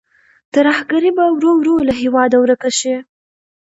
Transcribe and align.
ترهګري 0.53 1.11
به 1.17 1.25
ورو 1.35 1.51
ورو 1.57 1.75
له 1.87 1.93
هېواده 2.01 2.37
ورکه 2.39 2.69
شي. 2.79 2.95